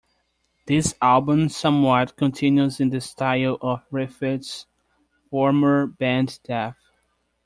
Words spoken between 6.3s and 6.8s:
Death.